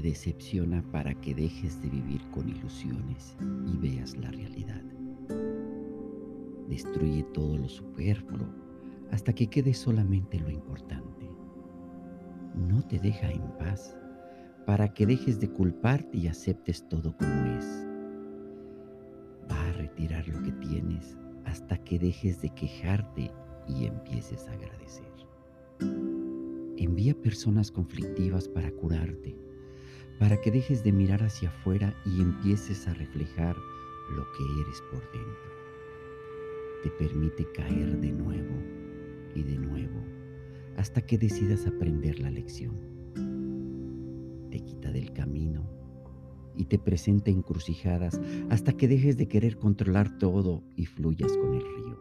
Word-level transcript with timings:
decepciona 0.00 0.82
para 0.90 1.14
que 1.14 1.34
dejes 1.34 1.80
de 1.82 1.88
vivir 1.88 2.20
con 2.30 2.48
ilusiones 2.48 3.36
y 3.66 3.76
veas 3.76 4.16
la 4.16 4.30
realidad. 4.30 4.82
Destruye 6.68 7.22
todo 7.34 7.58
lo 7.58 7.68
superfluo 7.68 8.46
hasta 9.10 9.32
que 9.32 9.46
quede 9.46 9.74
solamente 9.74 10.38
lo 10.40 10.50
importante. 10.50 11.30
No 12.54 12.82
te 12.86 12.98
deja 12.98 13.30
en 13.30 13.42
paz 13.58 13.96
para 14.66 14.92
que 14.92 15.06
dejes 15.06 15.38
de 15.38 15.48
culparte 15.48 16.18
y 16.18 16.26
aceptes 16.26 16.88
todo 16.88 17.16
como 17.16 17.46
es. 17.58 17.86
Va 19.50 19.68
a 19.68 19.72
retirar 19.74 20.26
lo 20.26 20.42
que 20.42 20.52
tienes 20.52 21.16
hasta 21.44 21.78
que 21.78 21.98
dejes 21.98 22.40
de 22.42 22.50
quejarte 22.50 23.30
y 23.68 23.86
empieces 23.86 24.48
a 24.48 24.52
agradecer. 24.52 25.06
Envía 26.76 27.14
personas 27.14 27.70
conflictivas 27.70 28.48
para 28.48 28.70
curarte, 28.72 29.36
para 30.18 30.40
que 30.40 30.50
dejes 30.50 30.82
de 30.82 30.92
mirar 30.92 31.22
hacia 31.22 31.48
afuera 31.48 31.94
y 32.04 32.20
empieces 32.20 32.86
a 32.88 32.94
reflejar 32.94 33.56
lo 34.14 34.24
que 34.32 34.60
eres 34.62 34.82
por 34.90 35.02
dentro. 35.12 35.56
Te 36.82 36.90
permite 36.90 37.46
caer 37.52 38.00
de 38.00 38.12
nuevo 38.12 38.54
y 39.34 39.42
de 39.42 39.58
nuevo 39.58 40.00
hasta 40.76 41.00
que 41.00 41.18
decidas 41.18 41.66
aprender 41.66 42.18
la 42.18 42.30
lección. 42.30 42.76
Te 44.50 44.60
quita 44.60 44.92
del 44.92 45.12
camino 45.12 45.68
y 46.54 46.64
te 46.66 46.78
presenta 46.78 47.30
encrucijadas 47.30 48.20
hasta 48.50 48.72
que 48.72 48.88
dejes 48.88 49.16
de 49.16 49.28
querer 49.28 49.56
controlar 49.58 50.18
todo 50.18 50.62
y 50.76 50.86
fluyas 50.86 51.36
con 51.36 51.54
el 51.54 51.60
río. 51.60 51.98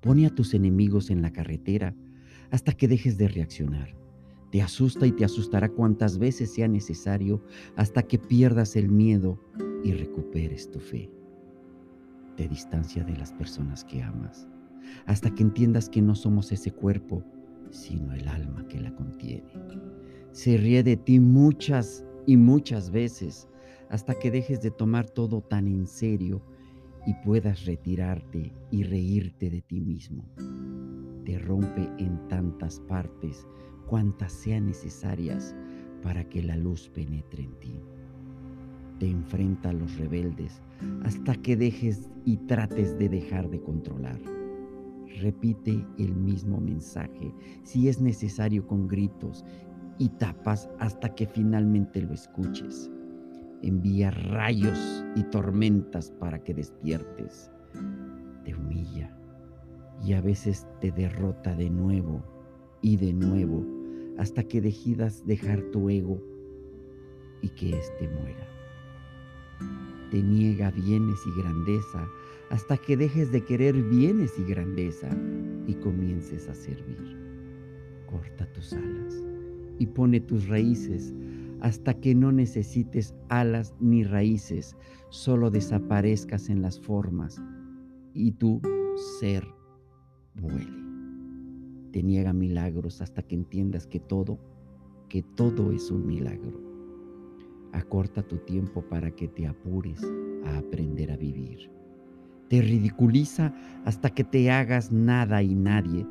Pone 0.00 0.26
a 0.26 0.34
tus 0.34 0.54
enemigos 0.54 1.10
en 1.10 1.22
la 1.22 1.32
carretera 1.32 1.94
hasta 2.50 2.72
que 2.72 2.88
dejes 2.88 3.16
de 3.18 3.28
reaccionar. 3.28 4.03
Te 4.54 4.62
asusta 4.62 5.04
y 5.04 5.10
te 5.10 5.24
asustará 5.24 5.68
cuantas 5.68 6.16
veces 6.16 6.54
sea 6.54 6.68
necesario 6.68 7.42
hasta 7.74 8.04
que 8.04 8.20
pierdas 8.20 8.76
el 8.76 8.88
miedo 8.88 9.36
y 9.82 9.90
recuperes 9.94 10.70
tu 10.70 10.78
fe. 10.78 11.10
Te 12.36 12.46
distancia 12.46 13.02
de 13.02 13.16
las 13.16 13.32
personas 13.32 13.82
que 13.82 14.00
amas 14.00 14.46
hasta 15.06 15.34
que 15.34 15.42
entiendas 15.42 15.88
que 15.88 16.00
no 16.00 16.14
somos 16.14 16.52
ese 16.52 16.70
cuerpo, 16.70 17.24
sino 17.70 18.14
el 18.14 18.28
alma 18.28 18.64
que 18.68 18.80
la 18.80 18.94
contiene. 18.94 19.52
Se 20.30 20.56
ríe 20.56 20.84
de 20.84 20.98
ti 20.98 21.18
muchas 21.18 22.06
y 22.24 22.36
muchas 22.36 22.92
veces 22.92 23.48
hasta 23.90 24.14
que 24.14 24.30
dejes 24.30 24.62
de 24.62 24.70
tomar 24.70 25.10
todo 25.10 25.40
tan 25.40 25.66
en 25.66 25.88
serio 25.88 26.40
y 27.08 27.14
puedas 27.24 27.64
retirarte 27.64 28.52
y 28.70 28.84
reírte 28.84 29.50
de 29.50 29.62
ti 29.62 29.80
mismo 29.80 30.24
te 31.24 31.38
rompe 31.38 31.90
en 31.98 32.28
tantas 32.28 32.80
partes 32.80 33.46
cuantas 33.86 34.32
sean 34.32 34.66
necesarias 34.66 35.54
para 36.02 36.28
que 36.28 36.42
la 36.42 36.56
luz 36.56 36.90
penetre 36.90 37.44
en 37.44 37.54
ti. 37.60 37.80
Te 38.98 39.10
enfrenta 39.10 39.70
a 39.70 39.72
los 39.72 39.96
rebeldes 39.96 40.62
hasta 41.02 41.34
que 41.34 41.56
dejes 41.56 42.08
y 42.24 42.36
trates 42.36 42.98
de 42.98 43.08
dejar 43.08 43.48
de 43.50 43.60
controlar. 43.60 44.20
Repite 45.20 45.86
el 45.98 46.14
mismo 46.14 46.60
mensaje 46.60 47.32
si 47.62 47.88
es 47.88 48.00
necesario 48.00 48.66
con 48.66 48.88
gritos 48.88 49.44
y 49.98 50.08
tapas 50.10 50.68
hasta 50.78 51.14
que 51.14 51.26
finalmente 51.26 52.02
lo 52.02 52.12
escuches. 52.12 52.90
Envía 53.62 54.10
rayos 54.10 55.04
y 55.16 55.22
tormentas 55.24 56.10
para 56.10 56.42
que 56.42 56.52
despiertes. 56.52 57.50
Y 60.04 60.12
a 60.12 60.20
veces 60.20 60.66
te 60.80 60.90
derrota 60.90 61.54
de 61.54 61.70
nuevo 61.70 62.22
y 62.82 62.96
de 62.96 63.12
nuevo 63.12 63.64
hasta 64.18 64.44
que 64.44 64.60
decidas 64.60 65.26
dejar 65.26 65.62
tu 65.72 65.88
ego 65.88 66.20
y 67.40 67.48
que 67.48 67.70
éste 67.78 68.08
muera. 68.08 68.46
Te 70.10 70.22
niega 70.22 70.70
bienes 70.70 71.18
y 71.26 71.40
grandeza 71.40 72.06
hasta 72.50 72.76
que 72.76 72.96
dejes 72.96 73.32
de 73.32 73.44
querer 73.44 73.74
bienes 73.82 74.38
y 74.38 74.44
grandeza 74.44 75.08
y 75.66 75.74
comiences 75.74 76.48
a 76.48 76.54
servir. 76.54 77.18
Corta 78.06 78.46
tus 78.52 78.74
alas 78.74 79.14
y 79.78 79.86
pone 79.86 80.20
tus 80.20 80.48
raíces 80.48 81.14
hasta 81.60 81.94
que 81.94 82.14
no 82.14 82.30
necesites 82.30 83.14
alas 83.30 83.74
ni 83.80 84.04
raíces, 84.04 84.76
solo 85.08 85.50
desaparezcas 85.50 86.50
en 86.50 86.60
las 86.60 86.78
formas 86.78 87.40
y 88.12 88.32
tu 88.32 88.60
ser 89.18 89.44
vuele. 90.34 90.84
Te 91.92 92.02
niega 92.02 92.32
milagros 92.32 93.00
hasta 93.00 93.22
que 93.22 93.34
entiendas 93.34 93.86
que 93.86 94.00
todo, 94.00 94.38
que 95.08 95.22
todo 95.22 95.72
es 95.72 95.90
un 95.90 96.06
milagro. 96.06 96.60
Acorta 97.72 98.22
tu 98.22 98.38
tiempo 98.38 98.82
para 98.82 99.10
que 99.10 99.28
te 99.28 99.46
apures 99.46 100.02
a 100.44 100.58
aprender 100.58 101.10
a 101.10 101.16
vivir. 101.16 101.70
Te 102.48 102.62
ridiculiza 102.62 103.54
hasta 103.84 104.10
que 104.10 104.24
te 104.24 104.50
hagas 104.50 104.92
nada 104.92 105.42
y 105.42 105.54
nadie 105.54 106.06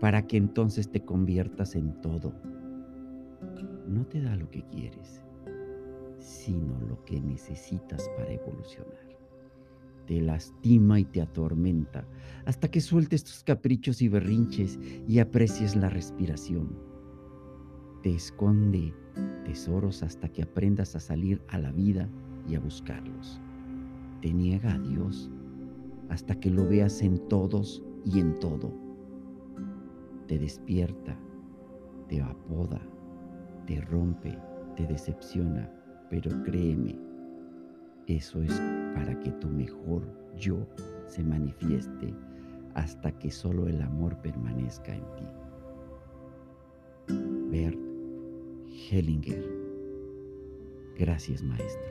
para 0.00 0.26
que 0.26 0.36
entonces 0.36 0.90
te 0.90 1.04
conviertas 1.04 1.74
en 1.74 2.00
todo. 2.00 2.34
No 3.88 4.06
te 4.06 4.20
da 4.20 4.36
lo 4.36 4.50
que 4.50 4.62
quieres, 4.62 5.24
sino 6.18 6.78
lo 6.88 7.04
que 7.04 7.20
necesitas 7.20 8.08
para 8.16 8.32
evolucionar 8.32 9.17
te 10.08 10.22
lastima 10.22 10.98
y 10.98 11.04
te 11.04 11.20
atormenta, 11.20 12.08
hasta 12.46 12.68
que 12.68 12.80
sueltes 12.80 13.24
tus 13.24 13.44
caprichos 13.44 14.00
y 14.00 14.08
berrinches 14.08 14.78
y 15.06 15.18
aprecies 15.18 15.76
la 15.76 15.90
respiración. 15.90 16.78
Te 18.02 18.14
esconde 18.14 18.94
tesoros 19.44 20.02
hasta 20.02 20.30
que 20.30 20.42
aprendas 20.42 20.96
a 20.96 21.00
salir 21.00 21.42
a 21.48 21.58
la 21.58 21.72
vida 21.72 22.08
y 22.48 22.54
a 22.54 22.60
buscarlos. 22.60 23.38
Te 24.22 24.32
niega 24.32 24.72
a 24.72 24.78
Dios 24.78 25.30
hasta 26.08 26.40
que 26.40 26.48
lo 26.48 26.66
veas 26.66 27.02
en 27.02 27.18
todos 27.28 27.84
y 28.06 28.18
en 28.18 28.40
todo. 28.40 28.72
Te 30.26 30.38
despierta, 30.38 31.18
te 32.08 32.22
apoda, 32.22 32.80
te 33.66 33.78
rompe, 33.82 34.38
te 34.74 34.86
decepciona, 34.86 35.70
pero 36.08 36.42
créeme, 36.44 37.07
eso 38.08 38.42
es 38.42 38.60
para 38.94 39.18
que 39.20 39.30
tu 39.32 39.48
mejor 39.48 40.02
yo 40.36 40.66
se 41.06 41.22
manifieste 41.22 42.14
hasta 42.74 43.12
que 43.18 43.30
solo 43.30 43.66
el 43.66 43.82
amor 43.82 44.16
permanezca 44.22 44.94
en 44.94 45.04
ti. 45.16 45.26
Bert 47.50 47.78
Hellinger. 48.90 49.44
Gracias, 50.96 51.42
maestro. 51.42 51.88